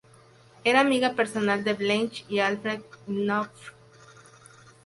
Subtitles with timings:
[0.63, 3.69] Era amiga personal de Blanche y Alfred Knopf.